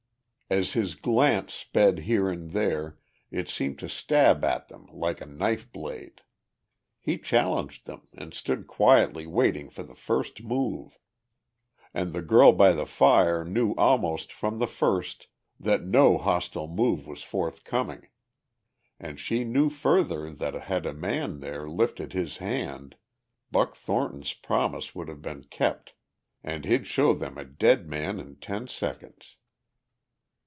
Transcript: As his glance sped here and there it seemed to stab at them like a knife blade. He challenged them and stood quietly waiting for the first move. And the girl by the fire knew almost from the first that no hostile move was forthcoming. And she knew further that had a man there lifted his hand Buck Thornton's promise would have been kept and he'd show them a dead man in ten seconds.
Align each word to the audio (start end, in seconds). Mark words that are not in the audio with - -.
As 0.49 0.73
his 0.73 0.95
glance 0.95 1.53
sped 1.53 1.99
here 1.99 2.27
and 2.27 2.49
there 2.49 2.97
it 3.31 3.47
seemed 3.47 3.79
to 3.79 3.87
stab 3.87 4.43
at 4.43 4.67
them 4.67 4.85
like 4.91 5.21
a 5.21 5.25
knife 5.25 5.71
blade. 5.71 6.23
He 6.99 7.17
challenged 7.17 7.85
them 7.85 8.05
and 8.17 8.33
stood 8.33 8.67
quietly 8.67 9.25
waiting 9.25 9.69
for 9.69 9.83
the 9.83 9.95
first 9.95 10.43
move. 10.43 10.99
And 11.93 12.11
the 12.11 12.21
girl 12.21 12.51
by 12.51 12.73
the 12.73 12.85
fire 12.85 13.45
knew 13.45 13.71
almost 13.77 14.33
from 14.33 14.57
the 14.59 14.67
first 14.67 15.27
that 15.57 15.83
no 15.85 16.17
hostile 16.17 16.67
move 16.67 17.07
was 17.07 17.23
forthcoming. 17.23 18.09
And 18.99 19.21
she 19.21 19.45
knew 19.45 19.69
further 19.69 20.33
that 20.33 20.53
had 20.53 20.85
a 20.85 20.91
man 20.93 21.39
there 21.39 21.69
lifted 21.69 22.11
his 22.11 22.39
hand 22.39 22.97
Buck 23.51 23.73
Thornton's 23.73 24.33
promise 24.33 24.93
would 24.93 25.07
have 25.07 25.21
been 25.21 25.45
kept 25.45 25.93
and 26.43 26.65
he'd 26.65 26.87
show 26.87 27.13
them 27.13 27.37
a 27.37 27.45
dead 27.45 27.87
man 27.87 28.19
in 28.19 28.35
ten 28.35 28.67
seconds. 28.67 29.37